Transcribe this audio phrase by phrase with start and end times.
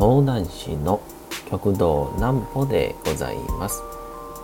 [0.00, 0.98] 講談師の
[1.50, 3.82] 極道南歩でございます。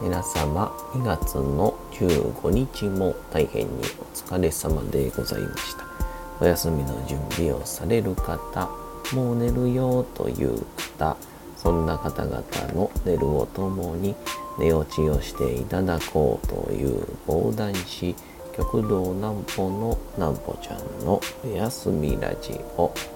[0.02, 3.80] 皆様2月の15日も大変にお
[4.14, 5.86] 疲れ様でございました。
[6.42, 8.68] お休みの準備をされる方
[9.14, 10.62] もう寝るよという
[10.98, 11.16] 方
[11.56, 12.42] そんな方々
[12.74, 14.14] の寝るをともに
[14.58, 18.14] 寝落ちをしていただこうという講談師
[18.54, 23.15] 極道南歩の南歩ちゃんのお休みラジオ。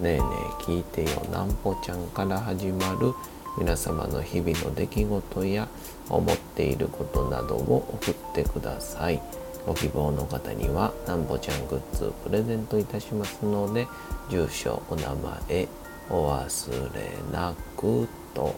[0.00, 1.24] ねえねえ聞いてよ。
[1.32, 3.14] なんぽちゃんから始まる
[3.58, 5.68] 皆様の日々の出来事や
[6.10, 9.22] 思っていることなどを送ってください。
[9.66, 13.88] ご希望の方にはなんぽちゃんグッズプレゼントいたしますので
[14.30, 15.08] 住所お名
[15.48, 15.68] 前
[16.08, 18.54] お忘れなくと、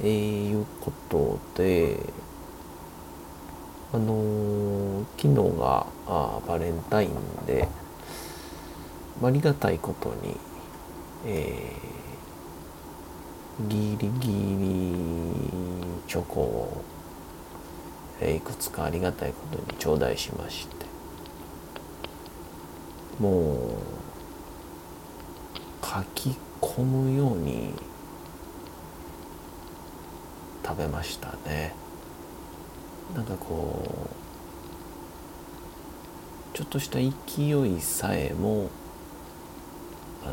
[0.00, 1.96] えー、いうことで
[3.92, 7.66] あのー、昨日があバレンタインで
[9.28, 10.36] ありがたいことに、
[11.26, 14.94] えー、ギリギリ
[16.06, 16.84] チョコを、
[18.20, 20.80] えー、いくつかありがたいことに頂戴しまして。
[23.20, 23.76] も
[25.82, 27.74] う書き込むように
[30.64, 31.74] 食べましたね。
[33.14, 34.08] なんかこ
[36.54, 37.10] うちょっとした勢
[37.68, 38.70] いさえも
[40.24, 40.32] あの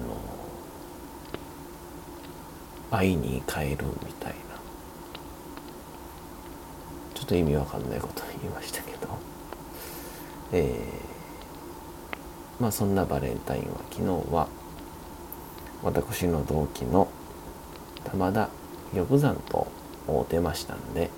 [2.91, 4.37] 愛に変えるみたいな。
[7.13, 9.07] ちょっと意味わかんないこと言いましたけど。
[10.53, 14.47] えー、まあそんなバレンタインは昨日は
[15.83, 17.09] 私の同期の
[18.05, 18.49] 玉田
[18.95, 19.67] 玉山と
[20.07, 21.09] 会うてましたんで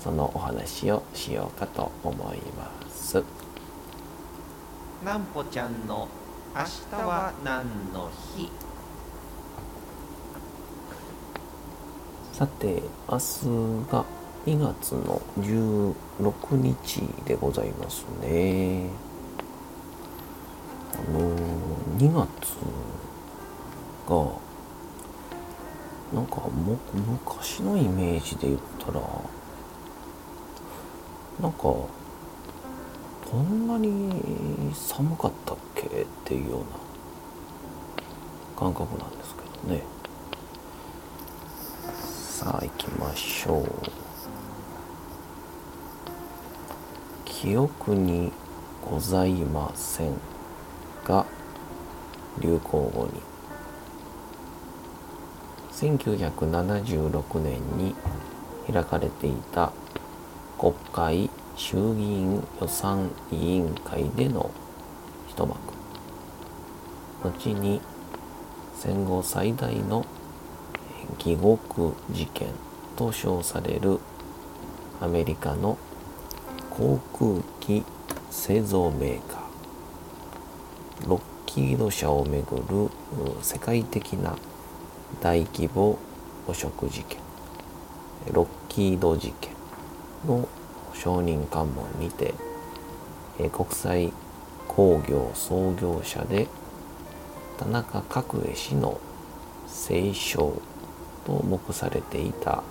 [0.00, 3.22] そのお話をしようかと思います。
[5.04, 6.08] なんぽちゃんの
[6.56, 6.68] 明日
[7.04, 8.48] は何の日？
[12.32, 14.04] さて明日が
[14.46, 18.88] 2月の16日でございますね。
[20.92, 21.36] あの
[21.98, 22.28] 2月
[24.08, 24.14] が
[26.12, 29.00] なんかも昔のイメージで言ったら
[31.40, 31.64] なんか
[33.34, 35.86] こんなに寒かったっけ？
[35.86, 36.66] っていうような
[38.56, 39.82] 感覚なんですけどね。
[41.92, 43.64] さあ行きましょう。
[47.24, 48.30] 記憶に
[48.88, 50.12] ございません
[51.04, 51.26] が
[52.38, 53.20] 流行語に。
[55.72, 57.96] 1976年に
[58.72, 59.72] 開かれていた
[60.56, 64.50] 国会衆議院予算委員会での
[65.28, 65.56] 一幕
[67.22, 67.80] 後に
[68.74, 70.04] 戦後最大の
[71.18, 72.48] 義獄事件
[72.96, 73.98] と称される
[75.00, 75.78] アメリカの
[76.70, 77.84] 航空機
[78.30, 81.08] 製造メーカー。
[81.08, 82.90] ロッキード社をめぐる
[83.42, 84.36] 世界的な
[85.20, 85.98] 大規模
[86.48, 87.18] 汚職事件。
[88.32, 89.53] ロッキード事件。
[91.04, 92.32] 承認喚問にて、
[93.38, 94.10] え国際
[94.66, 96.48] 工業創業者で
[97.58, 98.98] 田中角栄氏の
[99.66, 100.62] 聖称
[101.26, 102.62] と目されていた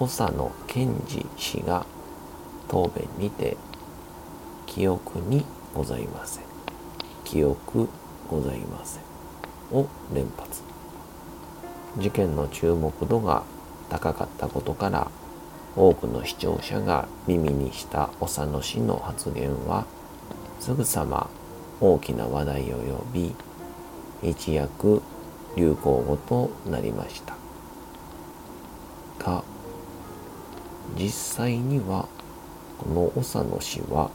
[0.00, 1.86] 長野健二氏が
[2.66, 3.56] 答弁にて
[4.66, 6.44] 記憶にございません。
[7.24, 7.88] 記憶
[8.28, 9.02] ございません。
[9.70, 10.62] を連発。
[11.96, 13.44] 事件の注目度が
[13.88, 15.12] 高かったことから
[15.76, 19.86] 多くの視聴者が耳にした長野氏の発言は
[20.58, 21.30] すぐさま
[21.80, 23.34] 大きな話題を呼び
[24.22, 25.02] 一躍
[25.56, 27.34] 流行語となりました。
[29.18, 29.44] が
[30.98, 32.08] 実際には
[32.78, 34.10] この長野氏は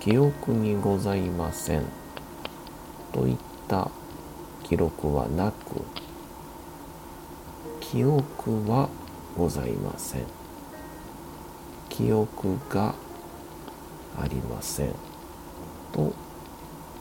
[0.00, 1.84] 記憶にございません
[3.12, 3.36] といっ
[3.68, 3.90] た
[4.62, 5.82] 記録はなく
[7.80, 8.88] 記憶は
[9.36, 10.22] ございません。
[11.88, 12.94] 記憶が
[14.20, 14.94] ありません。
[15.94, 16.12] と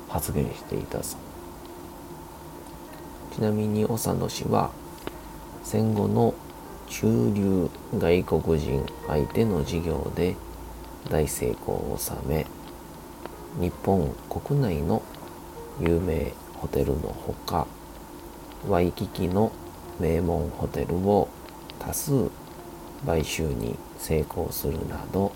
[0.08, 1.20] 発言していたそう
[3.36, 4.72] ちなみに長野氏は
[5.64, 6.36] 戦後の
[6.88, 10.36] 中流外国人相手の事業で
[11.10, 12.46] 大成功を収め
[13.60, 15.02] 日本国内の
[15.80, 17.66] 有名ホテルのほか
[18.70, 19.52] ワイキキの
[20.00, 21.28] 名門ホテルを
[21.80, 22.30] 多数
[23.06, 25.32] 買収に成功するなど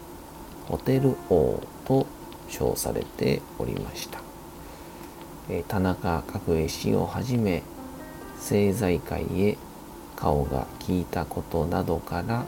[0.68, 2.06] ホテル王と
[2.50, 4.22] 称されておりました。
[5.68, 7.64] 田中角栄氏をはじめ
[8.36, 9.58] 政財界へ
[10.16, 12.46] 顔が利いたことなどから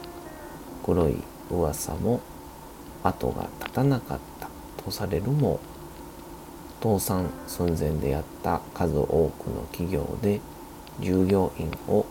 [0.84, 1.16] 黒い
[1.50, 2.20] 噂も
[3.02, 4.50] 後が立たなかった
[4.82, 5.60] とされるも
[6.82, 10.40] 倒産寸前であった数多くの企業で
[11.00, 12.04] 従業員を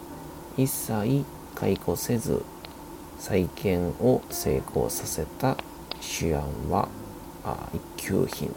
[0.57, 1.23] 一切
[1.59, 2.41] 解雇せず
[3.17, 5.57] 再建を成功させた
[5.99, 6.87] 手案は
[7.73, 8.55] 一級品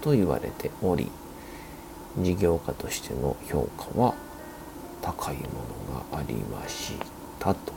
[0.00, 1.10] と言われており
[2.18, 4.14] 事業家としての評価は
[5.02, 5.42] 高いも
[5.92, 6.94] のがありまし
[7.38, 7.72] たと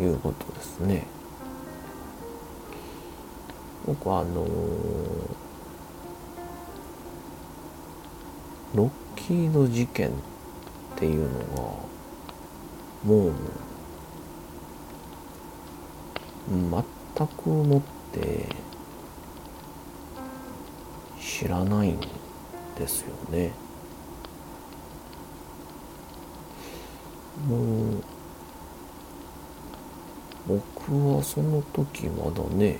[0.00, 1.06] いうことですね。
[3.86, 4.48] 僕はあのー、
[8.74, 10.12] ロッキード事件っ
[10.96, 11.89] ていうのが
[13.04, 13.32] もう
[16.48, 17.82] 全くもっ
[18.12, 18.46] て
[21.20, 22.00] 知らないん
[22.76, 23.52] ですよね。
[27.48, 28.02] もう
[30.46, 32.78] 僕はその時まだね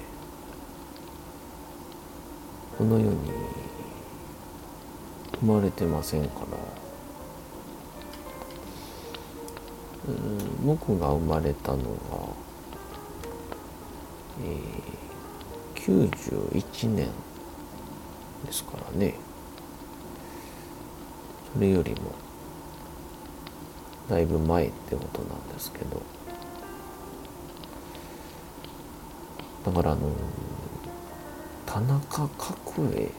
[2.76, 3.30] この世に
[5.40, 6.89] 生まれてませんから
[10.08, 10.66] うん。
[10.66, 11.84] 僕が生まれたのが、
[14.42, 16.10] えー、
[16.52, 17.08] 91年
[18.46, 19.14] ですからね。
[21.54, 22.12] それよりも
[24.08, 26.02] だいぶ前ってことなんですけど。
[29.64, 30.10] だからあの
[31.66, 33.10] 田中角栄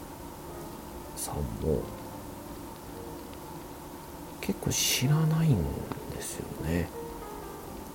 [1.16, 1.36] さん
[1.66, 1.84] も
[4.42, 5.58] 結構知らないん
[6.22, 6.88] ですよね。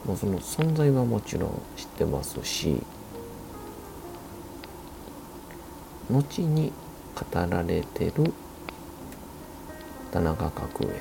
[0.05, 2.83] もうその存在はもちろん知ってますし
[6.11, 6.73] 後に
[7.15, 8.33] 語られてる
[10.13, 11.01] 田中角栄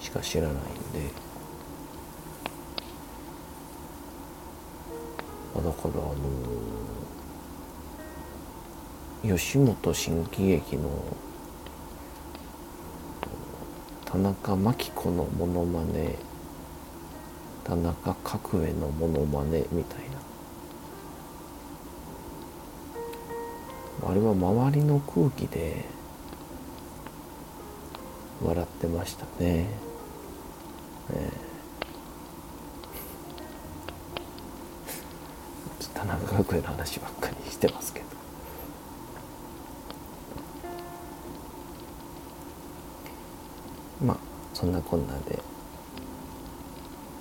[0.00, 1.10] しか知らないんで
[5.54, 5.94] だからあ
[9.28, 10.90] の吉本新喜劇の
[14.06, 16.16] 田中真紀子のモノマネ
[17.64, 20.16] 田中角栄のモノマネみたいな
[24.08, 25.84] あれは周りの空気で
[28.42, 29.66] 笑ってましたね。
[31.10, 38.15] えー、田中角栄の話ばっかりしてますけど。
[44.04, 44.16] まあ
[44.54, 45.40] そんなこんなで。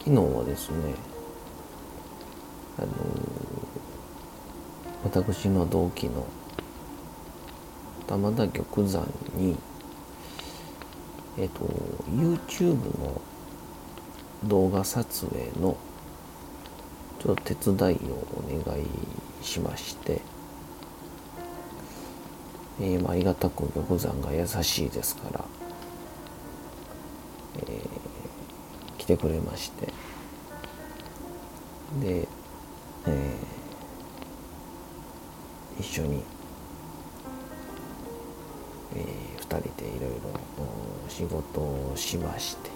[0.06, 0.94] 昨日はですね
[2.78, 2.94] あのー、
[5.04, 6.28] 私の同期の
[8.06, 9.58] 玉田玉山に
[11.40, 11.66] えっ、ー、と
[12.12, 13.20] YouTube の
[14.44, 15.76] 動画撮影の
[17.20, 18.86] ちょっと手伝いをお願い
[19.42, 20.22] しまして、
[22.80, 25.46] えー、まあ、ありがたく玉山が優しいですから、
[29.06, 29.86] 来てくれまして。
[32.02, 32.28] で、
[33.06, 36.24] えー、一緒に、
[38.96, 40.66] えー、2人でいろいろ
[41.08, 42.72] 仕事をしまして。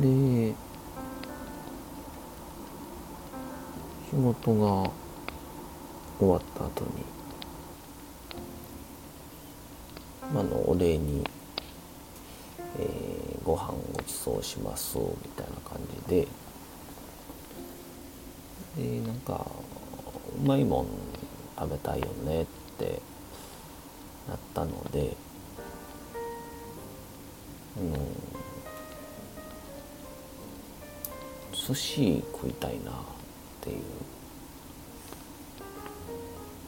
[0.00, 0.54] で
[4.10, 4.90] 仕事が
[6.18, 7.04] 終わった後に
[10.22, 11.24] あのお礼に、
[12.78, 13.15] えー、
[13.46, 15.04] ご飯ごちそうしますみ
[15.36, 16.28] たいな感じで。
[18.76, 19.46] でなんか
[20.36, 20.86] うまいもん
[21.58, 22.46] 食べたいよねっ
[22.78, 23.00] て
[24.28, 25.16] なったので
[27.78, 27.96] あの
[31.52, 32.94] 寿司食いたいなっ
[33.62, 33.76] ていう、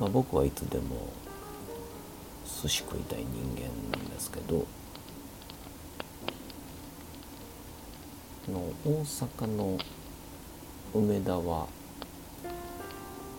[0.01, 1.13] まあ、僕はいつでも
[2.63, 4.67] 寿司食いたい人間なんですけど
[8.49, 9.79] の大阪の
[10.95, 11.67] 梅田は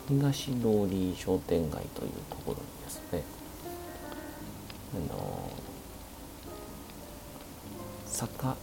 [0.07, 3.23] 東通り商店街というところにですね
[4.93, 5.49] あの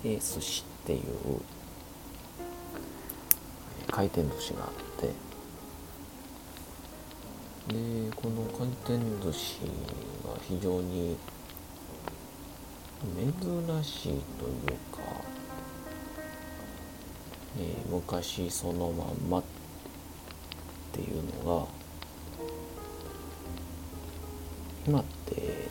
[0.04, 1.02] 栄寿司っていう
[3.90, 5.06] 回転寿司があって
[7.72, 9.60] でこの回転寿司
[10.24, 11.16] が非常に
[13.14, 15.00] 珍しいというか、
[17.58, 19.42] えー、昔そのまんまっ
[20.92, 21.66] ていうのが
[24.86, 25.68] 今って、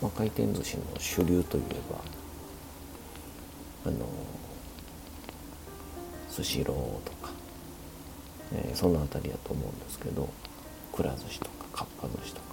[0.00, 2.00] まあ、回転寿司の主流といえば
[3.86, 4.06] あの
[6.28, 7.30] スシローとか、
[8.52, 10.28] えー、その辺りだと思うんですけど
[10.92, 12.52] くら寿司とかかっぱ寿司とか。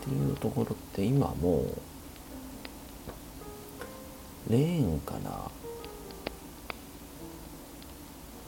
[0.00, 1.64] っていうところって今も
[4.48, 5.50] うレーンから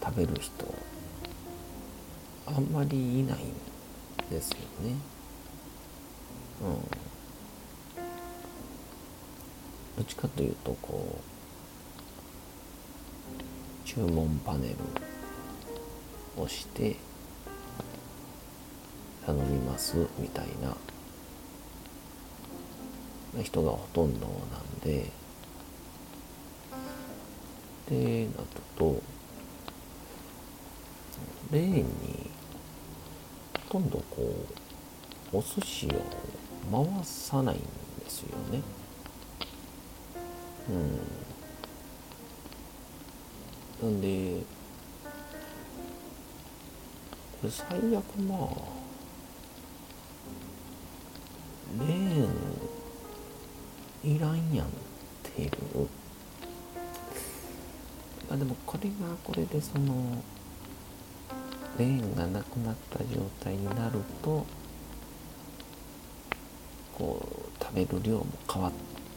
[0.02, 0.74] 食べる人
[2.46, 3.52] あんまりいないん
[4.30, 4.96] ですよね。
[6.62, 6.74] うん。
[9.96, 11.20] どっちかというとこう
[13.86, 14.74] 注文パネ
[16.36, 16.96] ルをして
[19.26, 20.46] 頼みますみたい
[23.34, 24.38] な人がほとんどなん
[24.80, 25.10] で
[27.88, 28.44] でなる
[28.76, 29.02] と
[31.50, 32.30] レーンに
[33.70, 34.34] ほとんどこ
[35.32, 35.90] うお寿司を
[36.70, 37.64] 回さないんで
[38.08, 38.62] すよね。
[40.68, 41.00] うん。
[43.82, 44.42] なんで
[47.40, 47.66] これ最
[47.96, 48.80] 悪まあ
[51.78, 52.30] レーン
[54.04, 54.70] いらんやんっ
[55.22, 55.50] ていう
[58.30, 60.22] あでもこれがこれでその
[61.80, 64.44] レーンがなくなった状態になると
[66.92, 67.26] こ
[67.58, 68.72] う食べる量も変わっ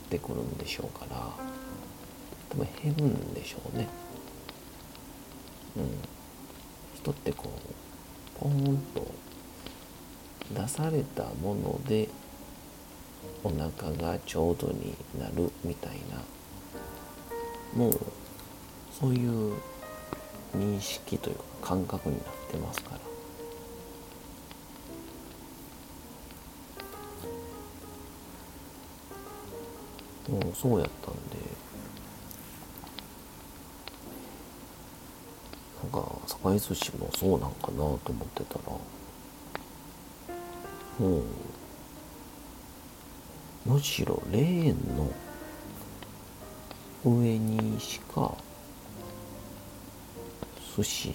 [0.09, 1.29] てくるんでしょうから
[2.49, 3.87] 多分減るんでしょうね。
[5.75, 5.83] うん。
[6.95, 9.07] 人ってこうポーンと
[10.53, 12.07] 出されたもので
[13.43, 16.21] お腹がちょうどになるみたいな
[17.75, 17.99] もう
[18.91, 19.55] そういう
[20.55, 22.99] 認識というか感覚になってますから。
[30.29, 31.37] もうそうやったんで
[35.83, 38.61] なんか堺寿司もそうなんかなと思ってたら
[40.99, 41.23] もう
[43.65, 45.11] むしろレーンの
[47.03, 48.33] 上にしか
[50.75, 51.11] 寿司。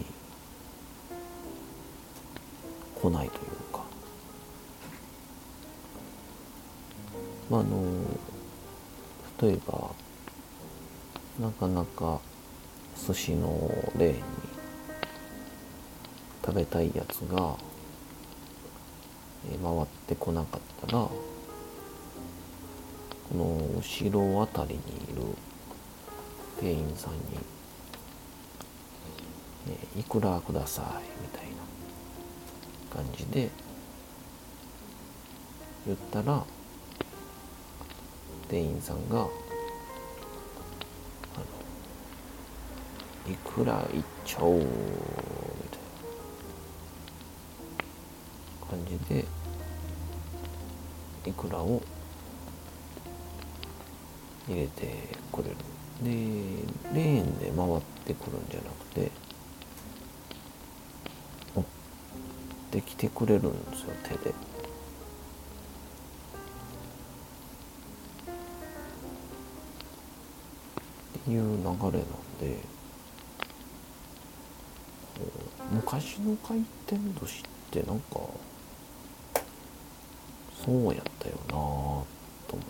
[3.01, 3.83] 来ないというか。
[7.51, 7.83] まああの
[9.41, 9.91] 例えば
[11.41, 12.21] なかなか
[13.07, 14.23] 寿司のレーンに
[16.45, 17.57] 食べたいやつが
[19.63, 21.15] 回ってこなかったらこ
[23.35, 23.45] の
[23.77, 24.81] 後ろ辺りに
[25.13, 25.23] いる
[26.61, 27.21] 店員さんに
[29.97, 31.57] いくらくださいみたいな
[32.95, 33.51] 感じで
[35.87, 36.45] 言ったら
[38.49, 39.31] 店員さんがあの
[43.31, 44.71] いくらいっちゃおうみたい
[48.61, 49.25] な感じで
[51.27, 51.83] いくらを
[54.49, 54.95] 入れて
[55.31, 55.57] くれる。
[56.03, 59.11] でレーンで回ってくるんじゃなくて
[61.57, 61.65] 持
[62.79, 64.31] ってきてくれるんですよ手で。
[64.31, 64.33] っ
[71.25, 71.99] ていう流れなんで
[75.71, 78.21] 昔の回転寿司ってなんか
[80.65, 81.57] そうやったよなと
[82.53, 82.61] 思っ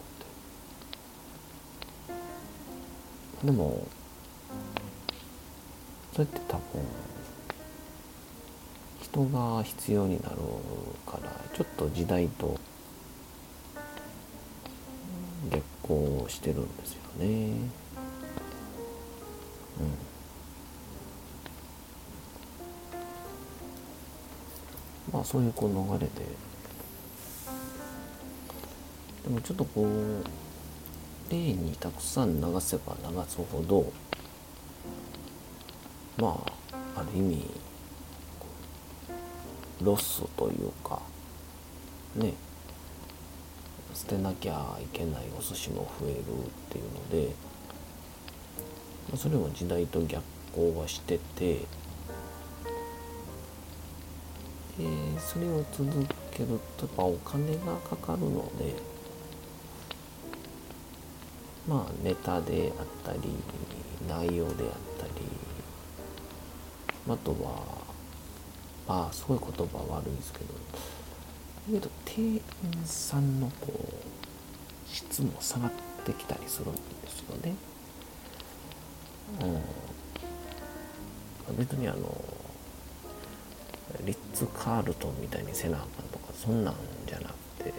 [3.40, 3.86] てでも
[6.12, 6.62] それって多分
[9.26, 10.36] が必要になる
[11.06, 12.58] からちょっと時代と
[15.50, 17.26] 逆行してるんですよね。
[19.80, 19.92] うん。
[25.12, 26.48] まあそういうこう流れで。
[29.24, 30.22] でもちょっとこう
[31.30, 33.92] 例にたくさん流せば流すほど
[36.16, 37.44] まあある意味
[39.82, 41.00] ロスというか
[42.16, 42.34] ね
[43.94, 46.22] 捨てなきゃいけないお寿司も増えるっ
[46.70, 47.34] ていうので
[49.16, 50.22] それも時代と逆
[50.54, 51.64] 行はしててで
[55.18, 55.90] それを続
[56.30, 58.74] けるとやっぱお金がかかるので
[61.66, 63.20] まあネタであったり
[64.08, 65.12] 内容であったり
[67.08, 67.77] あとは
[68.88, 70.60] あすごい言葉悪いですけどだ
[71.72, 72.40] けど店員
[72.84, 73.74] さんのこう
[74.90, 75.72] 質も下がっ
[76.04, 77.54] てきたりするんですよね。
[81.48, 81.98] うん、別にあの
[84.04, 86.74] リッツ・カールトンみたいにせなあかんとかそんなん
[87.06, 87.72] じゃなくて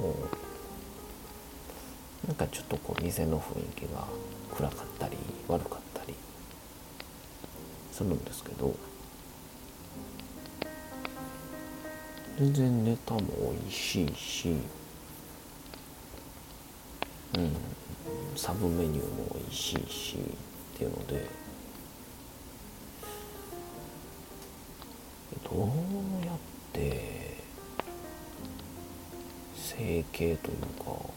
[0.00, 0.14] もう
[2.28, 4.06] なんかちょっとこう店の雰囲気が
[4.56, 5.16] 暗かったり
[5.48, 6.14] 悪かったり
[7.92, 8.76] するんですけど
[12.36, 13.20] 全然ネタも
[13.52, 14.56] 美味しいし
[17.36, 17.52] うん
[18.36, 20.16] サブメニューも美味しいし
[20.74, 21.26] っていうので
[25.44, 26.38] どうやっ
[26.72, 27.36] て
[29.54, 31.14] 整形というか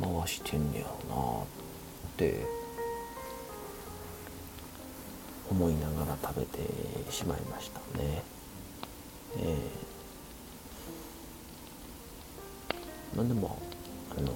[0.00, 1.46] 回してんねやろなっ
[2.16, 2.44] て
[5.48, 6.58] 思いながら食べて
[7.12, 8.35] しまいましたね。
[9.38, 13.58] えー、まあでも
[14.16, 14.32] あの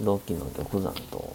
[0.00, 1.34] 同期の玉山と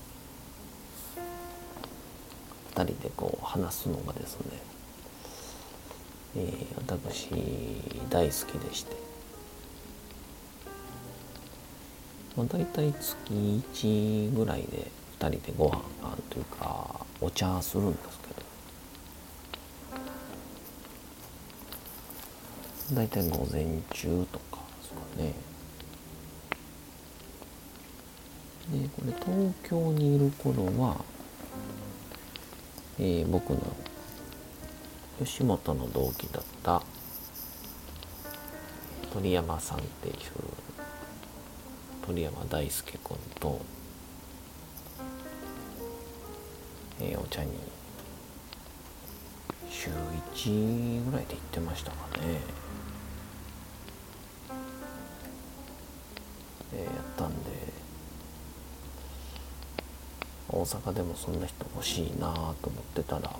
[2.75, 4.45] 2人でこう話すのがですね、
[6.37, 7.29] えー、私
[8.09, 8.95] 大好きでして、
[12.37, 15.81] まあ、大体月1ぐらいで2人でご飯
[16.29, 18.10] というかお茶するんで
[22.93, 25.33] 大体午前中とかですかね
[28.69, 30.97] でこれ東京にいる頃は、
[32.99, 33.59] えー、僕の
[35.23, 36.81] 吉本の同期だった
[39.13, 40.15] 鳥山さんっていう
[42.05, 43.61] 鳥山大輔君と、
[46.99, 47.51] えー、お茶に
[49.69, 49.89] 週
[50.35, 52.60] 1ぐらいで行ってましたかね。
[56.73, 57.51] えー、やったんで
[60.49, 63.33] 大阪でもそんな人欲しいなと思ってたら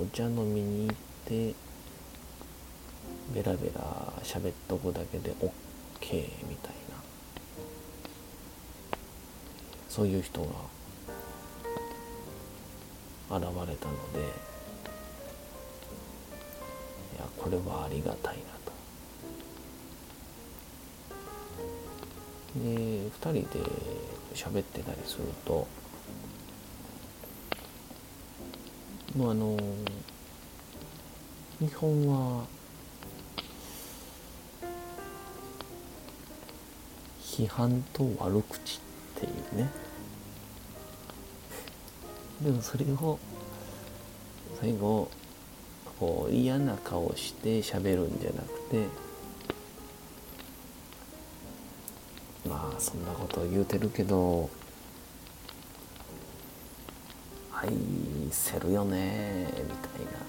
[0.00, 1.54] お茶飲みに行って
[3.34, 3.82] ベラベラ
[4.22, 5.42] 喋っとくだけで OK
[6.48, 6.96] みたいな
[9.88, 10.46] そういう人が
[13.36, 14.22] 現れたのでい
[17.18, 18.57] やこれはありがたいな
[22.56, 23.42] で2人で
[24.34, 25.66] 喋ってたりすると
[29.16, 29.56] もうあの
[31.60, 32.46] 日本は
[37.20, 39.70] 批判と悪口っていうね。
[42.42, 43.18] でもそれを
[44.60, 45.08] 最後
[45.98, 48.86] こう嫌な顔して喋るんじゃなくて
[52.78, 54.48] そんなこと言うてるけど
[57.52, 57.70] 愛
[58.30, 60.28] せるよねみたいな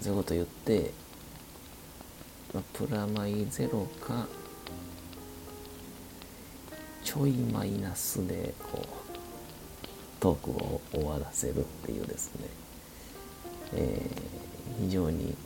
[0.00, 0.92] そういうこと言って、
[2.54, 4.26] まあ、プラマイゼロか
[7.04, 8.86] ちょいマイナスでこう
[10.20, 12.46] トークを終わらせるっていうですね、
[13.74, 15.36] えー、非常に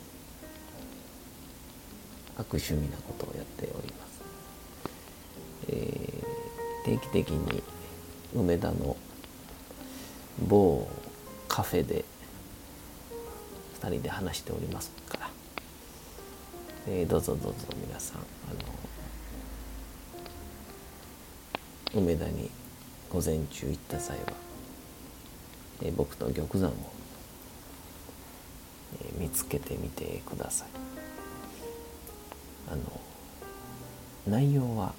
[2.37, 4.06] 悪趣味なことをやっております。
[5.69, 7.63] えー、定期的に
[8.35, 8.95] 梅田の
[10.47, 10.87] 某
[11.47, 12.05] カフェで
[13.81, 15.29] 2人で話しておりますから、
[16.87, 18.21] えー、どうぞどうぞ皆さんあ
[21.93, 22.49] の梅田に
[23.09, 24.23] 午前中行った際は、
[25.81, 26.73] えー、僕と玉山を、
[29.01, 30.67] えー、見つけてみてください。
[32.69, 32.81] あの
[34.27, 34.93] 内容は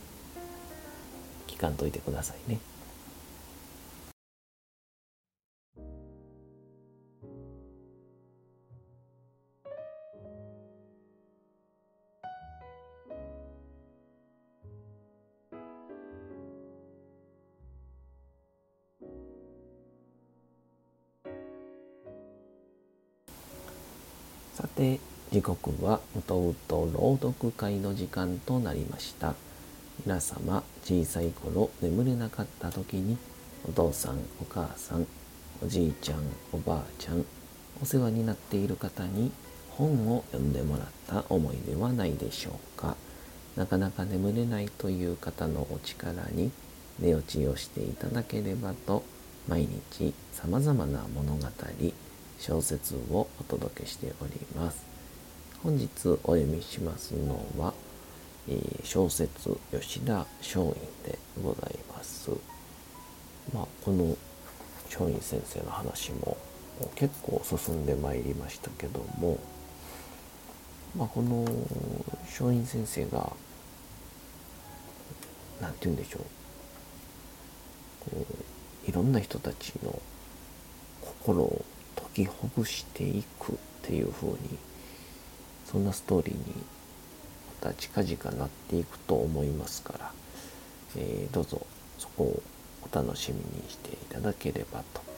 [1.59, 2.59] かんといてくださいね。
[24.55, 24.99] さて
[25.31, 29.35] 時刻は弟朗読会の時間となりました。
[30.09, 33.19] 皆様小さい頃眠れなかった時に
[33.69, 35.07] お父さんお母さん
[35.63, 37.27] おじいちゃんおばあちゃん
[37.83, 39.31] お世話になっている方に
[39.69, 42.97] 本を読んでもらった思いではないでしょうか。
[43.55, 46.53] なかなか眠れないという方のお力に
[46.99, 49.03] 寝落ちをしていただければと
[49.47, 51.47] 毎日さまざまな物語
[52.39, 54.87] 小説をお届けしております。
[55.63, 55.89] 本日
[56.25, 57.75] お読みしますのは、
[58.85, 62.31] 小説吉田松陰でございます。
[63.53, 64.17] まあ、この
[64.87, 66.37] 松陰先生の話も
[66.95, 69.39] 結構進んでまいりましたけども、
[70.97, 71.45] まあ、この
[72.25, 73.33] 松陰先生が
[75.61, 76.23] 何て言うんでしょう
[78.11, 78.27] こ
[78.87, 80.01] ういろんな人たちの
[81.01, 81.65] 心を
[81.97, 84.59] 解きほぐしていくっていうふうに
[85.67, 86.45] そんなストーリーに
[87.61, 90.13] た近々なっていくと思いますから、
[90.97, 91.67] えー、どうぞ
[91.99, 92.43] そこを
[92.91, 95.09] お楽しみにしていただければと。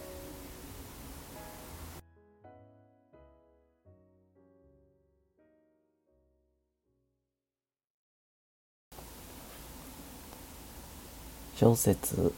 [11.60, 12.32] 小説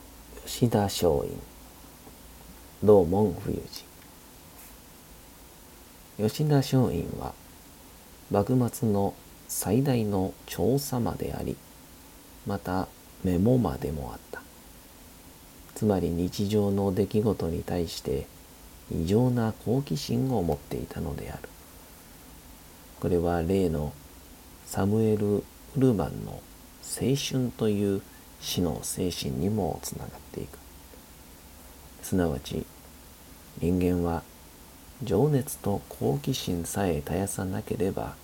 [0.45, 1.29] 吉田松陰
[2.83, 3.85] 道門冬治
[6.17, 7.33] 吉田松陰は
[8.33, 9.15] 幕末の
[9.55, 11.57] 最大の調査魔であり
[12.47, 12.89] また
[13.23, 14.41] メモ魔でもあった。
[15.75, 18.27] つまり日常の出来事に対して
[18.91, 21.49] 異常な好奇心を持っていたのである。
[22.99, 23.93] これは例の
[24.67, 25.45] サムエル・ウ
[25.77, 26.33] ルマンの
[26.83, 28.03] 青春という
[28.41, 30.59] 死の精神にもつながっていく。
[32.03, 32.65] すなわち
[33.61, 34.23] 人間は
[35.05, 38.17] 情熱と好奇心さえ絶やさなければ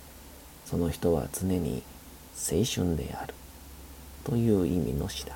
[0.69, 1.81] その人は常に
[2.35, 3.33] 青春である。
[4.23, 5.35] という意味の詩だ。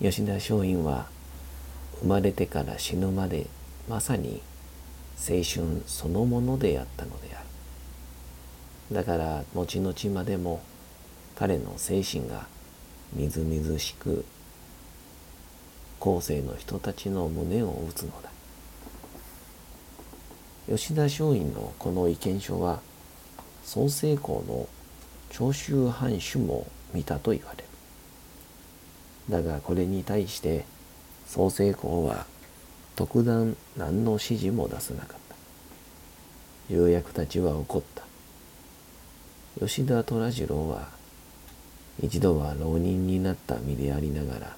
[0.00, 1.08] 吉田松陰は
[2.00, 3.48] 生まれてから死ぬまで
[3.88, 4.40] まさに
[5.18, 7.46] 青春そのものであったのである。
[8.94, 10.62] だから後々までも
[11.34, 12.46] 彼の精神が
[13.14, 14.24] みずみずしく
[15.98, 18.30] 後世の人たちの胸を打つのだ。
[20.68, 22.80] 吉田松陰のこの意見書は
[23.66, 24.68] 創世公の
[25.30, 27.64] 長州藩主も見たと言われる。
[29.28, 30.64] だがこれに対して
[31.26, 32.26] 創世公は
[32.94, 35.34] 特段何の指示も出せなかった。
[36.72, 38.04] 重役たちは怒った。
[39.58, 40.88] 吉田虎次郎は
[42.00, 44.56] 一度は浪人になった身でありながら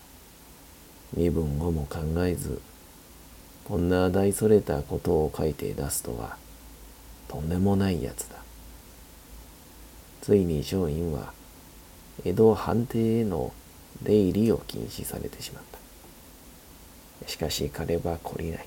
[1.14, 2.60] 身分をも考えず
[3.64, 6.36] こんな大それたことを書いて出すとは
[7.28, 8.47] とんでもないやつだ。
[10.28, 11.32] ついに松陰は
[12.22, 13.50] 江戸藩邸への
[14.02, 15.62] 出入りを禁止されてしまっ
[17.22, 17.26] た。
[17.26, 18.66] しかし彼は懲りない。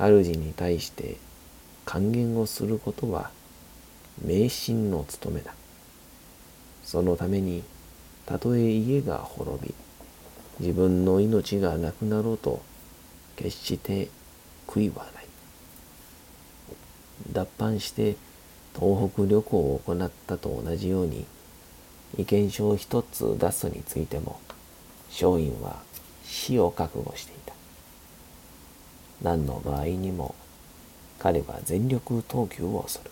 [0.00, 1.16] 主に対して
[1.84, 3.30] 還元をすることは
[4.24, 5.54] 迷信の務めだ。
[6.82, 7.62] そのために
[8.26, 9.74] たとえ家が滅び
[10.58, 12.62] 自分の命がなくなろうと
[13.36, 14.08] 決して
[14.66, 15.26] 悔いはない。
[17.32, 18.16] 脱藩して
[18.74, 21.24] 東北旅行を行ったと同じように
[22.18, 24.40] 意見書を一つ出すについても
[25.10, 25.82] 松陰は
[26.24, 27.52] 死を覚悟していた。
[29.22, 30.34] 何の場合にも
[31.18, 33.10] 彼は全力投球をする。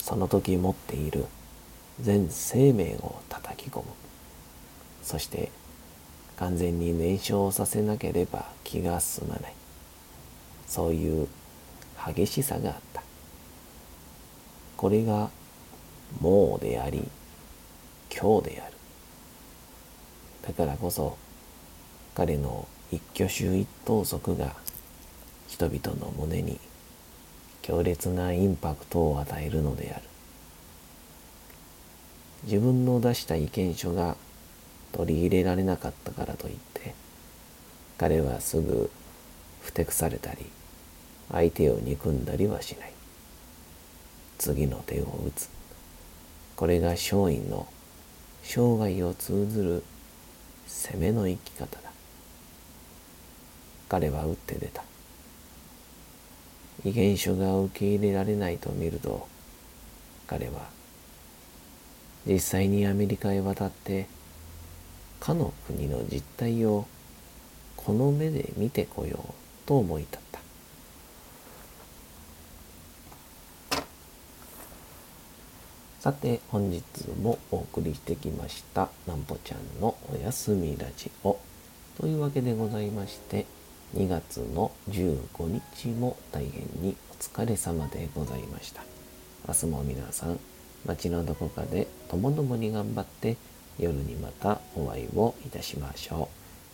[0.00, 1.26] その時持っている
[2.00, 3.84] 全生命を叩き込む。
[5.02, 5.50] そして
[6.36, 9.54] 完全に燃焼させなければ気が済まない。
[10.66, 11.28] そういう
[12.06, 13.02] 激しさがあった。
[14.82, 15.30] これが
[16.20, 17.08] もうであり
[18.12, 18.74] 今日である。
[20.44, 21.16] だからこそ
[22.16, 24.56] 彼の一挙手一投足が
[25.46, 26.58] 人々の胸に
[27.62, 30.02] 強烈なインパクトを与えるのである。
[32.42, 34.16] 自分の出した意見書が
[34.90, 36.92] 取り入れられなかったからといって
[37.98, 38.90] 彼はすぐ
[39.60, 40.44] ふてくされたり
[41.30, 42.92] 相手を憎んだりはしない。
[44.42, 45.48] 次の手を打つ。
[46.56, 47.68] これが松陰の
[48.42, 49.84] 生涯を通ずる
[50.66, 51.92] 攻めの生き方だ。
[53.88, 54.82] 彼は打って出た。
[56.84, 59.28] 意見書が受け入れられないと見ると、
[60.26, 60.68] 彼は
[62.26, 64.08] 実際にアメリカへ渡って
[65.20, 66.88] かの国の実態を
[67.76, 69.32] この目で見てこよう
[69.66, 70.31] と思い立った。
[76.02, 76.82] さて本日
[77.22, 81.38] もお送りしてきましたなんぽちゃんのおやすみラジオ
[81.96, 83.46] というわけでございまして
[83.94, 88.82] 2月の15日も大変にお疲れ様でございました。
[89.46, 90.40] 明日も皆さん
[90.86, 93.36] 街のどこかでともどもに頑張って
[93.78, 96.28] 夜にまたお会いをいたしましょ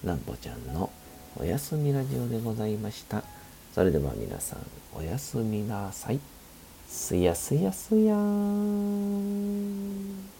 [0.05, 0.07] う。
[0.07, 0.91] なんぽちゃんの
[1.37, 3.23] おやすみラジオでございました。
[3.75, 4.61] それでは皆さん
[4.97, 6.38] おやすみなさい。
[6.89, 10.38] すやすやすやーん。